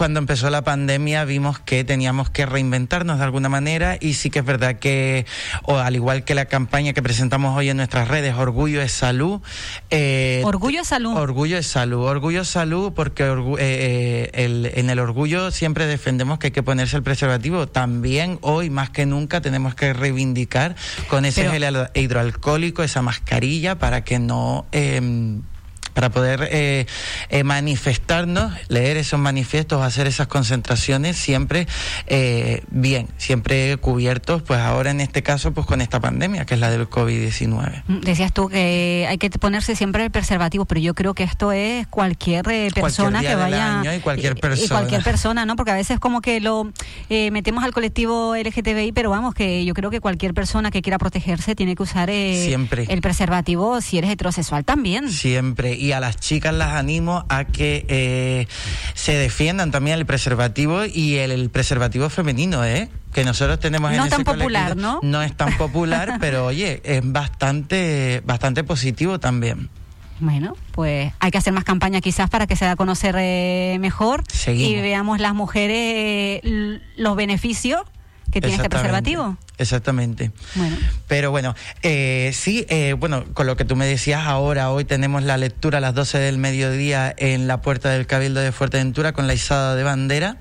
cuando 0.00 0.18
empezó 0.18 0.48
la 0.48 0.62
pandemia 0.62 1.26
vimos 1.26 1.58
que 1.58 1.84
teníamos 1.84 2.30
que 2.30 2.46
reinventarnos 2.46 3.18
de 3.18 3.24
alguna 3.24 3.50
manera 3.50 3.98
y 4.00 4.14
sí 4.14 4.30
que 4.30 4.38
es 4.38 4.46
verdad 4.46 4.76
que, 4.76 5.26
o 5.64 5.76
al 5.76 5.94
igual 5.94 6.24
que 6.24 6.34
la 6.34 6.46
campaña 6.46 6.94
que 6.94 7.02
presentamos 7.02 7.54
hoy 7.54 7.68
en 7.68 7.76
nuestras 7.76 8.08
redes, 8.08 8.34
Orgullo 8.34 8.80
es 8.80 8.92
Salud. 8.92 9.42
Eh, 9.90 10.40
orgullo 10.46 10.80
es 10.80 10.88
Salud. 10.88 11.18
Orgullo 11.18 11.58
es 11.58 11.66
Salud. 11.66 12.06
Orgullo 12.06 12.40
es 12.40 12.48
Salud 12.48 12.94
porque 12.94 13.24
eh, 13.58 14.30
eh, 14.32 14.72
en 14.76 14.88
el 14.88 14.98
orgullo 15.00 15.50
siempre 15.50 15.84
defendemos 15.84 16.38
que 16.38 16.46
hay 16.46 16.52
que 16.52 16.62
ponerse 16.62 16.96
el 16.96 17.02
preservativo. 17.02 17.66
También 17.66 18.38
hoy, 18.40 18.70
más 18.70 18.88
que 18.88 19.04
nunca, 19.04 19.42
tenemos 19.42 19.74
que 19.74 19.92
reivindicar 19.92 20.76
con 21.08 21.26
ese 21.26 21.46
gel 21.50 21.76
hidroalcohólico, 21.92 22.82
esa 22.82 23.02
mascarilla, 23.02 23.78
para 23.78 24.02
que 24.02 24.18
no 24.18 24.64
em, 24.72 25.42
para 25.92 26.10
poder 26.10 26.48
eh, 26.50 26.86
eh, 27.28 27.44
manifestarnos, 27.44 28.52
leer 28.68 28.96
esos 28.96 29.18
manifiestos, 29.18 29.82
hacer 29.82 30.06
esas 30.06 30.26
concentraciones 30.26 31.16
siempre 31.16 31.66
eh, 32.06 32.62
bien, 32.70 33.08
siempre 33.16 33.76
cubiertos, 33.78 34.42
pues 34.42 34.60
ahora 34.60 34.90
en 34.90 35.00
este 35.00 35.22
caso, 35.22 35.52
pues 35.52 35.66
con 35.66 35.80
esta 35.80 36.00
pandemia 36.00 36.44
que 36.44 36.54
es 36.54 36.60
la 36.60 36.70
del 36.70 36.88
COVID-19. 36.88 37.82
Mm, 37.86 38.00
decías 38.00 38.32
tú 38.32 38.48
que 38.48 39.06
hay 39.08 39.18
que 39.18 39.30
ponerse 39.30 39.76
siempre 39.76 40.04
el 40.04 40.10
preservativo, 40.10 40.64
pero 40.64 40.80
yo 40.80 40.94
creo 40.94 41.14
que 41.14 41.24
esto 41.24 41.52
es 41.52 41.86
cualquier 41.88 42.44
persona 42.74 43.20
que 43.20 43.34
vaya... 43.34 43.96
y 43.96 44.00
cualquier 44.00 44.36
persona. 44.36 44.64
Y 44.64 44.68
cualquier 44.68 45.02
persona, 45.04 45.46
¿no? 45.46 45.56
Porque 45.56 45.72
a 45.72 45.76
veces 45.76 45.98
como 45.98 46.20
que 46.20 46.40
lo 46.40 46.70
metemos 47.08 47.64
al 47.64 47.72
colectivo 47.72 48.34
LGTBI, 48.36 48.92
pero 48.92 49.10
vamos, 49.10 49.34
que 49.34 49.64
yo 49.64 49.74
creo 49.74 49.90
que 49.90 50.00
cualquier 50.00 50.34
persona 50.34 50.70
que 50.70 50.82
quiera 50.82 50.98
protegerse 50.98 51.54
tiene 51.54 51.74
que 51.74 51.82
usar 51.82 52.10
siempre. 52.10 52.86
el 52.88 53.00
preservativo 53.00 53.80
si 53.80 53.98
eres 53.98 54.10
heterosexual 54.10 54.64
también. 54.64 55.10
Siempre 55.10 55.79
y 55.80 55.92
a 55.92 56.00
las 56.00 56.16
chicas 56.16 56.52
las 56.54 56.74
animo 56.74 57.24
a 57.28 57.44
que 57.44 57.86
eh, 57.88 58.46
se 58.94 59.14
defiendan 59.14 59.70
también 59.70 59.98
el 59.98 60.06
preservativo 60.06 60.84
y 60.84 61.16
el, 61.16 61.48
preservativo 61.50 62.10
femenino, 62.10 62.64
¿eh? 62.64 62.90
Que 63.12 63.24
nosotros 63.24 63.58
tenemos 63.58 63.90
no 63.92 64.04
en 64.04 64.10
tan 64.10 64.24
popular, 64.24 64.76
¿no? 64.76 65.00
No 65.02 65.22
es 65.22 65.34
tan 65.36 65.56
popular, 65.56 66.16
pero 66.20 66.46
oye, 66.46 66.80
es 66.84 67.00
bastante, 67.02 68.22
bastante 68.24 68.62
positivo 68.62 69.18
también. 69.18 69.70
Bueno, 70.20 70.54
pues 70.72 71.12
hay 71.18 71.30
que 71.30 71.38
hacer 71.38 71.54
más 71.54 71.64
campaña 71.64 72.02
quizás 72.02 72.28
para 72.28 72.46
que 72.46 72.54
se 72.54 72.66
dé 72.66 72.72
a 72.72 72.76
conocer 72.76 73.16
eh, 73.18 73.78
mejor 73.80 74.22
y 74.46 74.74
veamos 74.74 75.18
las 75.18 75.34
mujeres 75.34 76.42
los 76.96 77.16
beneficios 77.16 77.80
que 78.30 78.40
tiene 78.40 78.56
este 78.56 78.68
preservativo. 78.68 79.36
Exactamente. 79.58 80.30
Bueno. 80.54 80.76
Pero 81.08 81.30
bueno, 81.30 81.54
eh, 81.82 82.30
sí, 82.34 82.66
eh, 82.68 82.94
bueno, 82.94 83.24
con 83.34 83.46
lo 83.46 83.56
que 83.56 83.64
tú 83.64 83.76
me 83.76 83.86
decías 83.86 84.26
ahora, 84.26 84.70
hoy 84.70 84.84
tenemos 84.84 85.22
la 85.22 85.36
lectura 85.36 85.78
a 85.78 85.80
las 85.80 85.94
12 85.94 86.18
del 86.18 86.38
mediodía 86.38 87.14
en 87.16 87.46
la 87.46 87.60
puerta 87.60 87.90
del 87.90 88.06
Cabildo 88.06 88.40
de 88.40 88.52
Fuerteventura 88.52 89.12
con 89.12 89.26
la 89.26 89.34
izada 89.34 89.74
de 89.74 89.82
bandera 89.82 90.38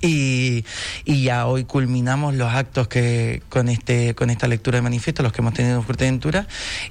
y, 0.00 0.64
y, 1.04 1.22
ya 1.22 1.46
hoy 1.46 1.64
culminamos 1.64 2.34
los 2.34 2.52
actos 2.52 2.88
que 2.88 3.42
con 3.48 3.68
este 3.68 4.14
con 4.14 4.30
esta 4.30 4.48
lectura 4.48 4.76
de 4.76 4.82
manifiesto, 4.82 5.22
los 5.22 5.32
que 5.32 5.40
hemos 5.40 5.54
tenido 5.54 5.76
en 5.76 5.82
Fuerteventura. 5.82 6.46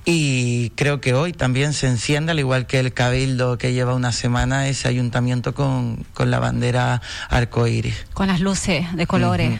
Y 0.05 0.71
creo 0.71 1.01
que 1.01 1.13
hoy 1.13 1.33
también 1.33 1.73
se 1.73 1.87
enciende, 1.87 2.31
al 2.31 2.39
igual 2.39 2.67
que 2.67 2.79
el 2.79 2.93
Cabildo 2.93 3.57
que 3.57 3.73
lleva 3.73 3.93
una 3.93 4.11
semana, 4.11 4.67
ese 4.67 4.87
ayuntamiento 4.87 5.53
con, 5.53 6.05
con 6.13 6.31
la 6.31 6.39
bandera 6.39 7.01
arcoíris. 7.29 8.05
Con 8.13 8.27
las 8.27 8.39
luces 8.39 8.85
de 8.95 9.07
colores. 9.07 9.59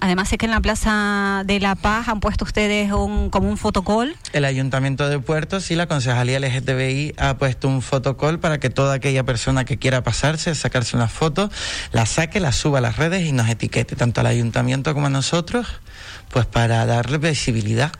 Además, 0.00 0.28
sé 0.28 0.38
que 0.38 0.46
en 0.46 0.52
la 0.52 0.60
Plaza 0.60 1.42
de 1.44 1.60
la 1.60 1.74
Paz 1.74 2.08
han 2.08 2.20
puesto 2.20 2.44
ustedes 2.44 2.92
un, 2.92 3.30
como 3.30 3.48
un 3.48 3.56
fotocol. 3.56 4.16
El 4.32 4.44
Ayuntamiento 4.44 5.08
de 5.08 5.18
Puertos 5.18 5.70
y 5.70 5.74
la 5.74 5.86
Concejalía 5.86 6.38
LGTBI 6.38 7.14
ha 7.18 7.36
puesto 7.36 7.68
un 7.68 7.82
fotocol 7.82 8.38
para 8.38 8.58
que 8.58 8.70
toda 8.70 8.94
aquella 8.94 9.24
persona 9.24 9.64
que 9.64 9.76
quiera 9.78 10.02
pasarse, 10.02 10.54
sacarse 10.54 10.96
una 10.96 11.08
foto, 11.08 11.50
la 11.92 12.06
saque, 12.06 12.40
la 12.40 12.52
suba 12.52 12.78
a 12.78 12.82
las 12.86 12.98
redes 12.98 13.26
y 13.26 13.32
nos 13.32 13.48
etiquete, 13.48 13.96
tanto 13.96 14.20
al 14.20 14.28
Ayuntamiento 14.28 14.94
como 14.94 15.06
a 15.06 15.10
nosotros, 15.10 15.66
pues 16.30 16.46
para 16.46 16.86
darle 16.86 17.18
visibilidad. 17.18 17.90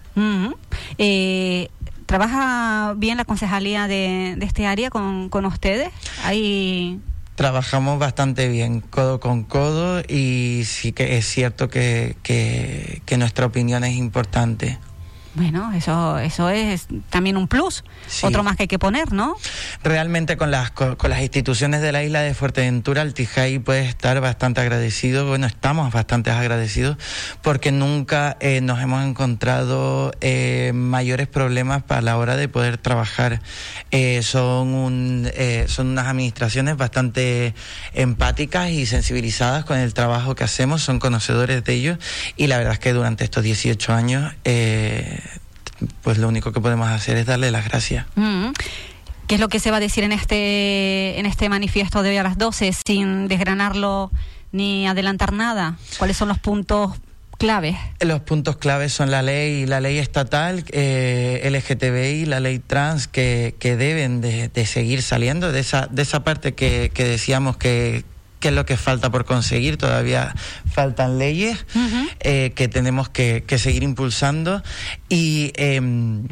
Eh, 0.99 1.69
¿Trabaja 2.07 2.95
bien 2.97 3.16
la 3.16 3.25
Concejalía 3.25 3.88
de, 3.88 4.38
este 4.40 4.64
área 4.64 4.88
con, 4.90 5.28
con 5.28 5.45
ustedes? 5.45 5.90
¿Hay 6.23 7.00
trabajamos 7.35 7.99
bastante 7.99 8.49
bien, 8.49 8.81
codo 8.81 9.19
con 9.19 9.43
codo, 9.43 10.00
y 10.09 10.62
sí 10.64 10.93
que 10.93 11.19
es 11.19 11.26
cierto 11.26 11.69
que, 11.69 12.16
que, 12.23 13.02
que 13.05 13.19
nuestra 13.19 13.45
opinión 13.45 13.83
es 13.83 13.97
importante. 13.97 14.78
Bueno, 15.37 15.71
eso, 15.75 16.19
eso 16.19 16.49
es 16.49 16.87
también 17.11 17.37
un 17.37 17.47
plus, 17.47 17.85
otro 18.23 18.43
más 18.43 18.57
que 18.57 18.62
hay 18.62 18.69
que 18.69 18.78
poner, 18.78 19.12
¿no? 19.12 19.37
Realmente 19.85 20.38
con 20.38 20.50
las, 20.50 20.71
con, 20.71 20.97
las 21.11 21.21
instituciones 21.21 21.83
de 21.83 21.93
la 21.93 22.02
isla 22.02 22.23
de 22.23 22.33
Fuerteventura, 22.33 23.02
el 23.02 23.12
Tijay 23.12 23.59
puede 23.59 23.85
estar 23.85 24.19
bastante 24.23 24.62
agradecido, 24.62 25.26
bueno, 25.26 25.47
estamos 25.47 25.93
bastante 25.93 26.31
agradecidos 26.31 26.97
porque 27.43 27.71
nunca 27.71 28.38
eh, 28.40 28.62
nos 28.62 28.81
hemos 28.81 29.05
encontrado 29.05 30.11
eh, 30.23 30.73
mayores 30.75 31.26
problemas 31.26 31.83
para 31.83 32.00
la 32.00 32.16
hora 32.16 32.38
de 32.38 32.49
poder 32.49 32.78
trabajar. 32.78 33.43
Eh, 33.90 34.23
son, 34.23 34.73
un, 34.73 35.31
son 35.66 35.88
unas 35.88 36.07
administraciones 36.07 36.78
bastante 36.78 37.55
empáticas 37.93 38.71
y 38.71 38.87
sensibilizadas 38.87 39.66
con 39.66 39.76
el 39.76 39.93
trabajo 39.93 40.35
que 40.35 40.45
hacemos, 40.45 40.83
son 40.83 40.99
conocedores 40.99 41.62
de 41.62 41.75
ello 41.75 41.99
y 42.38 42.47
la 42.47 42.57
verdad 42.57 42.73
es 42.73 42.78
que 42.78 42.95
durante 42.95 43.25
estos 43.25 43.45
18 43.45 43.93
años 43.93 44.33
pues 46.02 46.18
lo 46.18 46.28
único 46.28 46.52
que 46.52 46.61
podemos 46.61 46.88
hacer 46.88 47.16
es 47.16 47.26
darle 47.26 47.50
las 47.50 47.64
gracias. 47.64 48.06
Mm. 48.14 48.50
¿Qué 49.26 49.35
es 49.35 49.40
lo 49.40 49.49
que 49.49 49.59
se 49.59 49.71
va 49.71 49.78
a 49.78 49.80
decir 49.80 50.04
en 50.04 50.12
este, 50.12 51.18
en 51.18 51.26
este 51.26 51.49
manifiesto 51.49 52.02
de 52.02 52.11
hoy 52.11 52.16
a 52.16 52.23
las 52.23 52.38
12 52.38 52.73
sin 52.73 53.28
desgranarlo 53.28 54.12
ni 54.52 54.87
adelantar 54.87 55.33
nada? 55.33 55.76
¿Cuáles 55.99 56.16
son 56.16 56.28
los 56.28 56.38
puntos 56.38 56.92
claves? 57.37 57.76
Los 58.00 58.21
puntos 58.21 58.56
claves 58.56 58.92
son 58.92 59.11
la 59.11 59.23
ley, 59.23 59.66
la 59.66 59.80
ley 59.80 59.99
estatal, 59.99 60.64
eh, 60.71 61.49
LGTBI, 61.50 62.26
la 62.26 62.38
ley 62.38 62.61
trans, 62.61 63.09
que, 63.09 63.56
que 63.59 63.76
deben 63.76 64.21
de, 64.21 64.49
de, 64.49 64.66
seguir 64.66 65.02
saliendo 65.02 65.50
de 65.50 65.61
esa, 65.61 65.88
de 65.88 66.02
esa 66.02 66.23
parte 66.23 66.54
que, 66.54 66.90
que 66.95 67.04
decíamos 67.04 67.56
que, 67.56 68.04
qué 68.40 68.49
es 68.49 68.55
lo 68.55 68.66
que 68.66 68.76
falta 68.76 69.11
por 69.11 69.25
conseguir. 69.25 69.76
Todavía 69.76 70.35
faltan 70.71 71.19
leyes 71.19 71.66
eh, 72.21 72.52
que 72.55 72.69
tenemos 72.69 73.09
que, 73.09 73.45
seguir 73.59 73.83
impulsando 73.83 74.62
em, 75.09 76.28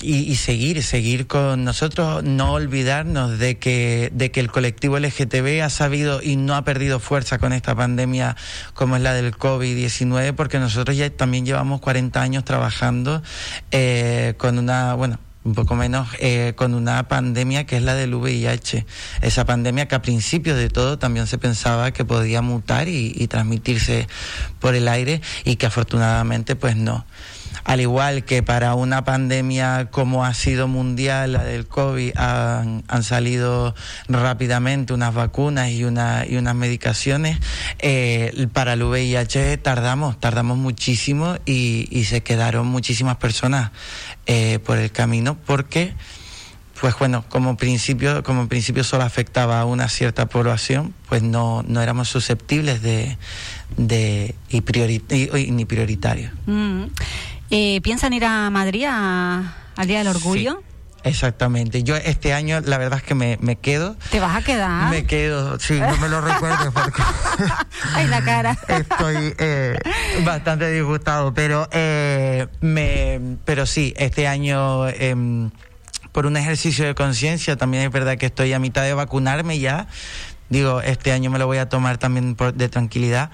y, 0.00 0.16
y, 0.16 0.36
seguir, 0.36 0.82
seguir 0.82 1.26
con 1.26 1.64
nosotros, 1.64 2.24
no 2.24 2.52
olvidarnos 2.52 3.38
de 3.38 3.58
que, 3.58 4.10
de 4.12 4.30
que 4.30 4.40
el 4.40 4.50
colectivo 4.50 4.98
LGTB 4.98 5.62
ha 5.62 5.70
sabido 5.70 6.20
y 6.22 6.36
no 6.36 6.56
ha 6.56 6.64
perdido 6.64 7.00
fuerza 7.00 7.38
con 7.38 7.52
esta 7.52 7.74
pandemia 7.74 8.36
como 8.74 8.96
es 8.96 9.02
la 9.02 9.14
del 9.14 9.32
COVID-19, 9.32 10.34
porque 10.34 10.58
nosotros 10.58 10.96
ya 10.96 11.08
también 11.10 11.46
llevamos 11.46 11.80
40 11.80 12.20
años 12.20 12.44
trabajando 12.44 13.22
eh, 13.70 14.34
con 14.36 14.58
una, 14.58 14.94
bueno, 14.94 15.18
un 15.44 15.54
poco 15.54 15.74
menos 15.74 16.08
eh, 16.18 16.54
con 16.56 16.74
una 16.74 17.06
pandemia 17.06 17.66
que 17.66 17.76
es 17.76 17.82
la 17.82 17.94
del 17.94 18.14
VIH. 18.14 18.86
Esa 19.20 19.44
pandemia 19.44 19.86
que 19.86 19.94
a 19.94 20.02
principios 20.02 20.56
de 20.56 20.70
todo 20.70 20.98
también 20.98 21.26
se 21.26 21.38
pensaba 21.38 21.92
que 21.92 22.04
podía 22.04 22.42
mutar 22.42 22.88
y, 22.88 23.12
y 23.14 23.28
transmitirse 23.28 24.08
por 24.58 24.74
el 24.74 24.88
aire 24.88 25.20
y 25.44 25.56
que 25.56 25.66
afortunadamente 25.66 26.56
pues 26.56 26.76
no 26.76 27.04
al 27.62 27.80
igual 27.80 28.24
que 28.24 28.42
para 28.42 28.74
una 28.74 29.04
pandemia 29.04 29.88
como 29.90 30.24
ha 30.24 30.34
sido 30.34 30.66
mundial, 30.66 31.32
la 31.32 31.44
del 31.44 31.66
COVID, 31.66 32.16
han, 32.16 32.82
salido 33.02 33.74
rápidamente 34.08 34.92
unas 34.92 35.14
vacunas 35.14 35.70
y, 35.70 35.84
una, 35.84 36.24
y 36.26 36.36
unas 36.36 36.54
medicaciones, 36.54 37.38
eh, 37.78 38.48
para 38.52 38.72
el 38.72 38.82
VIH 38.82 39.58
tardamos, 39.58 40.18
tardamos 40.18 40.58
muchísimo 40.58 41.36
y, 41.44 41.86
y 41.90 42.04
se 42.04 42.22
quedaron 42.22 42.66
muchísimas 42.66 43.16
personas 43.16 43.70
eh, 44.26 44.58
por 44.64 44.78
el 44.78 44.90
camino 44.90 45.36
porque 45.46 45.94
pues 46.80 46.98
bueno, 46.98 47.24
como 47.28 47.56
principio, 47.56 48.22
como 48.22 48.48
principio 48.48 48.84
solo 48.84 49.04
afectaba 49.04 49.60
a 49.60 49.64
una 49.64 49.88
cierta 49.88 50.26
población, 50.26 50.92
pues 51.08 51.22
no, 51.22 51.64
no 51.66 51.80
éramos 51.80 52.08
susceptibles 52.08 52.82
de, 52.82 53.16
de 53.76 54.34
y, 54.50 54.60
ni 55.50 55.64
prioritarios. 55.64 56.32
Mm. 56.46 56.84
Eh, 57.56 57.80
¿Piensan 57.82 58.12
ir 58.12 58.24
a 58.24 58.50
Madrid 58.50 58.84
al 58.84 59.86
Día 59.86 59.98
del 59.98 60.08
Orgullo? 60.08 60.60
Exactamente. 61.04 61.84
Yo 61.84 61.94
este 61.94 62.32
año, 62.32 62.60
la 62.62 62.78
verdad 62.78 62.98
es 62.98 63.04
que 63.04 63.14
me, 63.14 63.38
me, 63.40 63.54
quedo. 63.54 63.94
¿Te 64.10 64.18
vas 64.18 64.34
a 64.34 64.42
quedar? 64.42 64.90
Me 64.90 65.04
quedo, 65.06 65.60
sí, 65.60 65.78
no 65.78 65.96
me 65.98 66.08
lo 66.08 66.20
recuerdo 66.20 66.72
porque. 66.72 67.00
Ay, 67.94 68.08
la 68.08 68.24
cara. 68.24 68.58
Estoy 68.68 69.36
eh, 69.38 69.78
bastante 70.24 70.68
disgustado, 70.68 71.32
pero, 71.32 71.68
eh, 71.70 72.48
me, 72.60 73.20
pero 73.44 73.66
sí, 73.66 73.94
este 73.98 74.26
año. 74.26 74.88
Em, 74.88 75.52
por 76.10 76.26
un 76.26 76.36
ejercicio 76.36 76.84
de 76.84 76.94
conciencia, 76.94 77.56
también 77.56 77.84
es 77.84 77.90
verdad 77.90 78.16
que 78.16 78.26
estoy 78.26 78.52
a 78.52 78.60
mitad 78.60 78.82
de 78.82 78.94
vacunarme 78.94 79.58
ya, 79.58 79.88
digo, 80.48 80.80
este 80.80 81.12
año 81.12 81.30
me 81.30 81.38
lo 81.38 81.46
voy 81.46 81.58
a 81.58 81.68
tomar 81.68 81.98
también 81.98 82.36
de 82.54 82.68
tranquilidad. 82.68 83.30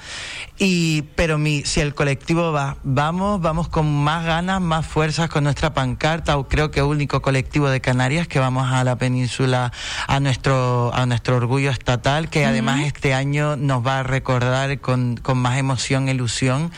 Y, 0.58 1.02
pero 1.16 1.38
mi, 1.38 1.62
si 1.62 1.80
el 1.80 1.94
colectivo 1.94 2.52
va, 2.52 2.76
vamos, 2.82 3.40
vamos 3.40 3.68
con 3.68 3.92
más 4.04 4.24
ganas, 4.24 4.60
más 4.60 4.86
fuerzas 4.86 5.28
con 5.28 5.44
nuestra 5.44 5.74
pancarta, 5.74 6.36
o 6.36 6.48
creo 6.48 6.70
que 6.70 6.82
único 6.82 7.22
colectivo 7.22 7.68
de 7.70 7.80
Canarias 7.80 8.28
que 8.28 8.38
vamos 8.38 8.70
a 8.70 8.84
la 8.84 8.96
península 8.96 9.72
a 10.06 10.20
nuestro, 10.20 10.92
a 10.94 11.06
nuestro 11.06 11.36
orgullo 11.36 11.70
estatal, 11.70 12.28
que 12.28 12.44
además 12.44 12.80
este 12.84 13.14
año 13.14 13.56
nos 13.56 13.86
va 13.86 14.00
a 14.00 14.02
recordar 14.02 14.80
con, 14.80 15.16
con 15.16 15.38
más 15.38 15.58
emoción, 15.58 16.08
ilusión, 16.08 16.70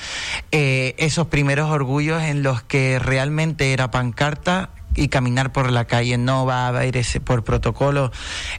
eh, 0.50 0.94
esos 0.98 1.26
primeros 1.26 1.70
orgullos 1.70 2.22
en 2.22 2.42
los 2.42 2.62
que 2.62 2.98
realmente 2.98 3.72
era 3.72 3.90
pancarta 3.90 4.70
y 4.94 5.08
caminar 5.08 5.52
por 5.52 5.70
la 5.70 5.86
calle. 5.86 6.18
No 6.18 6.46
va 6.46 6.64
a 6.64 6.68
haber 6.68 6.96
ese, 6.96 7.20
por 7.20 7.44
protocolo 7.44 8.12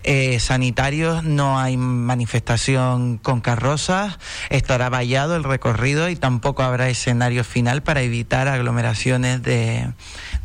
eh, 0.04 0.40
sanitarios, 0.40 1.24
no 1.24 1.60
hay 1.60 1.78
manifestación 1.78 3.18
con 3.18 3.42
carrozas, 3.42 4.20
estará 4.50 4.90
vallado 4.90 5.36
el 5.36 5.44
recorrido 5.44 6.10
y 6.10 6.16
tampoco 6.16 6.64
habrá 6.64 6.90
escenario 6.90 7.44
final 7.44 7.84
para 7.84 8.02
evitar 8.02 8.48
aglomeraciones 8.48 9.42
de, 9.44 9.94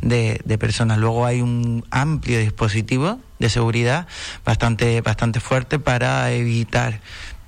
de, 0.01 0.57
personas. 0.57 0.97
Luego 0.97 1.25
hay 1.25 1.41
un 1.41 1.85
amplio 1.91 2.39
dispositivo 2.39 3.19
de 3.39 3.49
seguridad 3.49 4.07
bastante, 4.45 5.01
bastante 5.01 5.39
fuerte 5.39 5.79
para 5.79 6.31
evitar 6.31 6.99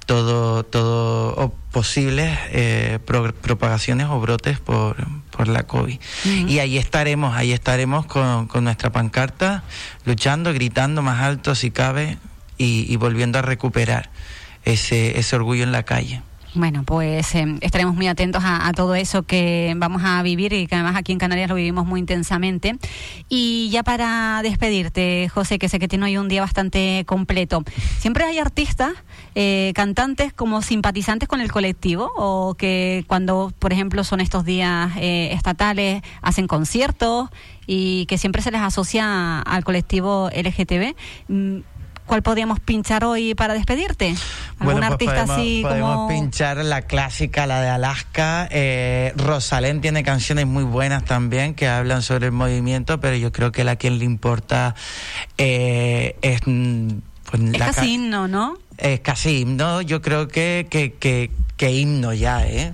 todo, 0.06 0.64
todo 0.64 1.54
posibles 1.72 2.38
eh, 2.52 3.00
propagaciones 3.06 4.08
o 4.08 4.20
brotes 4.20 4.60
por, 4.60 4.98
por 5.42 5.48
la 5.48 5.64
COVID. 5.64 6.00
Y 6.24 6.60
ahí 6.60 6.78
estaremos, 6.78 7.36
ahí 7.36 7.52
estaremos 7.52 8.06
con, 8.06 8.46
con, 8.46 8.64
nuestra 8.64 8.92
pancarta, 8.92 9.64
luchando, 10.06 10.54
gritando 10.54 11.02
más 11.02 11.20
alto 11.20 11.56
si 11.56 11.72
cabe 11.72 12.20
y, 12.60 12.86
y 12.88 12.96
volviendo 12.98 13.40
a 13.40 13.42
recuperar 13.42 14.12
ese, 14.66 15.18
ese 15.18 15.36
orgullo 15.36 15.64
en 15.64 15.72
la 15.72 15.82
calle. 15.82 16.22
Bueno, 16.54 16.84
pues 16.84 17.34
eh, 17.34 17.46
estaremos 17.62 17.96
muy 17.96 18.08
atentos 18.08 18.44
a, 18.46 18.70
todo 18.74 18.94
eso 18.96 19.24
que 19.24 19.74
vamos 19.78 20.02
a 20.04 20.22
vivir 20.22 20.52
y 20.52 20.68
que 20.68 20.76
además 20.76 20.98
aquí 20.98 21.14
en 21.14 21.18
Canarias 21.18 21.48
lo 21.48 21.56
vivimos 21.56 21.86
muy 21.86 22.02
intensamente. 22.02 22.78
Y 23.30 23.70
ya 23.72 23.84
para 23.84 24.42
despedirte, 24.44 25.30
José, 25.30 25.60
que 25.60 25.70
sé 25.70 25.80
que 25.80 25.88
tiene 25.88 26.06
hoy 26.06 26.18
un 26.18 26.28
día 26.28 26.42
bastante 26.42 27.06
completo, 27.06 27.64
¿siempre 28.00 28.26
hay 28.26 28.38
artistas, 28.38 28.92
eh, 29.34 29.72
cantantes 29.76 30.34
como 30.34 30.62
simpatizantes 30.62 31.30
con 31.30 31.40
el 31.40 31.54
colectivo 31.54 32.12
o 32.18 32.56
que 32.56 33.06
cuando, 33.08 33.54
por 33.58 33.72
ejemplo, 33.72 34.04
son 34.04 34.20
estos 34.20 34.44
días 34.44 34.92
eh, 34.98 35.30
estatales, 35.32 36.02
hacen 36.22 36.48
conciertos 36.48 37.30
y 37.66 38.06
que 38.08 38.18
siempre 38.18 38.42
se 38.42 38.52
les 38.52 38.60
asocia 38.60 39.40
al 39.40 39.64
colectivo 39.64 40.30
LGTB? 40.36 40.96
¿Cuál 42.12 42.24
podríamos 42.24 42.60
pinchar 42.60 43.06
hoy 43.06 43.36
para 43.36 43.54
despedirte? 43.54 44.08
¿Algún 44.60 44.74
bueno, 44.74 44.80
pues 44.80 44.92
artista 44.92 45.14
podemos, 45.14 45.38
así 45.38 45.62
podemos 45.64 46.12
pinchar 46.12 46.58
la 46.58 46.82
clásica, 46.82 47.48
la 47.48 47.62
de 47.62 47.70
Alaska. 47.70 48.50
Eh, 48.52 49.14
Rosalén 49.16 49.80
tiene 49.80 50.04
canciones 50.04 50.46
muy 50.46 50.66
buenas 50.66 51.06
también 51.06 51.54
que 51.54 51.70
hablan 51.70 52.02
sobre 52.02 52.26
el 52.26 52.34
movimiento, 52.34 53.00
pero 53.00 53.16
yo 53.16 53.32
creo 53.32 53.54
que 53.54 53.64
la 53.64 53.78
quien 53.78 53.98
le 53.98 54.04
importa 54.04 54.76
eh, 55.38 56.18
es... 56.22 56.42
Mm, 56.46 57.00
pues, 57.32 57.44
es 57.44 57.58
casi 57.58 57.94
himno, 57.94 58.28
¿no? 58.28 58.58
Es 58.78 59.00
casi 59.00 59.44
himno. 59.44 59.80
Yo 59.80 60.02
creo 60.02 60.28
que, 60.28 60.68
que, 60.70 60.92
que, 60.92 61.32
que 61.56 61.72
himno 61.72 62.12
ya, 62.12 62.46
¿eh? 62.46 62.74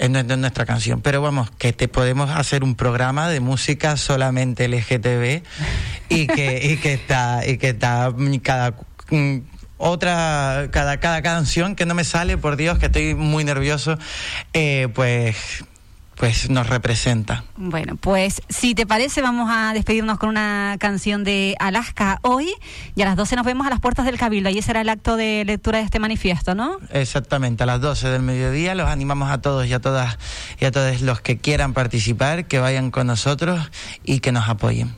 Es 0.00 0.38
nuestra 0.38 0.66
canción. 0.66 1.00
Pero 1.02 1.20
vamos, 1.20 1.50
que 1.50 1.72
te 1.72 1.86
podemos 1.88 2.30
hacer 2.30 2.64
un 2.64 2.74
programa 2.74 3.28
de 3.28 3.40
música 3.40 3.96
solamente 3.96 4.66
LGTB 4.66 5.42
y 6.08 6.26
que, 6.26 6.60
y 6.64 6.76
que 6.78 6.94
está, 6.94 7.46
y 7.46 7.58
que 7.58 7.68
está 7.70 8.12
cada 8.42 8.74
mm, 9.10 9.38
otra, 9.76 10.68
cada, 10.70 11.00
cada 11.00 11.22
canción 11.22 11.74
que 11.74 11.86
no 11.86 11.94
me 11.94 12.04
sale, 12.04 12.36
por 12.38 12.56
Dios, 12.56 12.78
que 12.78 12.86
estoy 12.86 13.14
muy 13.14 13.44
nervioso, 13.44 13.98
eh, 14.52 14.88
pues 14.94 15.64
pues 16.20 16.50
nos 16.50 16.68
representa. 16.68 17.44
Bueno, 17.56 17.96
pues 17.96 18.42
si 18.50 18.74
te 18.74 18.86
parece 18.86 19.22
vamos 19.22 19.48
a 19.50 19.72
despedirnos 19.72 20.18
con 20.18 20.28
una 20.28 20.76
canción 20.78 21.24
de 21.24 21.56
Alaska 21.58 22.18
hoy 22.20 22.52
y 22.94 23.00
a 23.00 23.06
las 23.06 23.16
12 23.16 23.36
nos 23.36 23.46
vemos 23.46 23.66
a 23.66 23.70
las 23.70 23.80
puertas 23.80 24.04
del 24.04 24.18
Cabildo. 24.18 24.50
Ahí 24.50 24.60
será 24.60 24.82
el 24.82 24.90
acto 24.90 25.16
de 25.16 25.44
lectura 25.46 25.78
de 25.78 25.84
este 25.86 25.98
manifiesto, 25.98 26.54
¿no? 26.54 26.76
Exactamente, 26.90 27.62
a 27.62 27.66
las 27.66 27.80
12 27.80 28.10
del 28.10 28.20
mediodía 28.20 28.74
los 28.74 28.90
animamos 28.90 29.30
a 29.30 29.40
todos 29.40 29.66
y 29.66 29.72
a 29.72 29.80
todas 29.80 30.18
y 30.60 30.66
a 30.66 30.70
todos 30.70 31.00
los 31.00 31.22
que 31.22 31.38
quieran 31.38 31.72
participar, 31.72 32.44
que 32.44 32.58
vayan 32.58 32.90
con 32.90 33.06
nosotros 33.06 33.70
y 34.04 34.20
que 34.20 34.30
nos 34.30 34.46
apoyen. 34.46 34.94